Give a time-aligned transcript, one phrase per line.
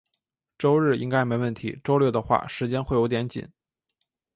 [0.57, 3.47] 周日应该没问题，周六的话，时间会有点紧。